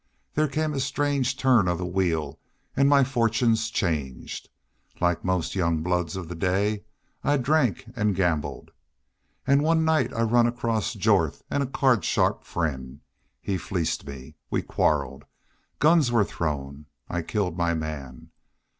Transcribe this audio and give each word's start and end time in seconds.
There 0.33 0.47
came 0.47 0.73
a 0.73 0.79
strange 0.79 1.37
turn 1.37 1.67
of 1.67 1.77
the 1.77 1.85
wheel 1.85 2.39
an' 2.75 2.87
my 2.87 3.03
fortunes 3.03 3.69
changed. 3.69 4.49
Like 4.99 5.23
most 5.23 5.53
young 5.53 5.83
bloods 5.83 6.15
of 6.15 6.27
the 6.27 6.33
day, 6.33 6.85
I 7.23 7.37
drank 7.37 7.85
an' 7.95 8.13
gambled. 8.13 8.71
An' 9.45 9.61
one 9.61 9.85
night 9.85 10.11
I 10.11 10.23
run 10.23 10.47
across 10.47 10.95
Jorth 10.95 11.43
an' 11.51 11.61
a 11.61 11.67
card 11.67 12.03
sharp 12.03 12.43
friend. 12.43 13.01
He 13.43 13.59
fleeced 13.59 14.07
me. 14.07 14.37
We 14.49 14.63
quarreled. 14.63 15.25
Guns 15.77 16.11
were 16.11 16.25
thrown. 16.25 16.87
I 17.07 17.21
killed 17.21 17.55
my 17.55 17.75
man.... 17.75 18.31